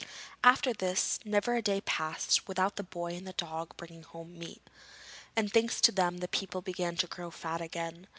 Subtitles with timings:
[0.43, 4.67] After this, never a day passed without the boy and the dog bringing home meat,
[5.35, 8.07] and thanks to them the people began to grow fat again.